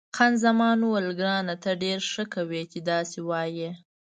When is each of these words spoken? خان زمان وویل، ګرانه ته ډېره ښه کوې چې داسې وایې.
خان 0.15 0.33
زمان 0.43 0.77
وویل، 0.81 1.07
ګرانه 1.19 1.55
ته 1.63 1.71
ډېره 1.81 2.05
ښه 2.13 2.23
کوې 2.33 2.61
چې 2.71 2.79
داسې 2.91 3.19
وایې. 3.29 3.69